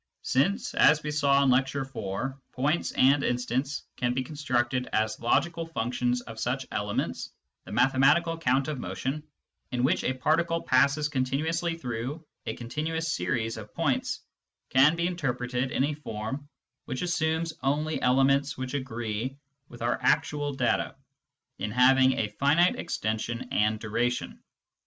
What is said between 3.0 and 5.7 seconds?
instants can be constructed as logical